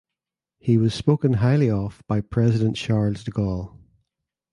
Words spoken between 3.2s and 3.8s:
de Gaulle.